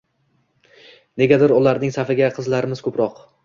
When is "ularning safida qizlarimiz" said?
1.59-2.87